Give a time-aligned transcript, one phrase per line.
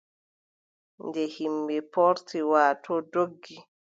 [1.05, 3.55] Nde yimɓe poorti, waatoo doggi,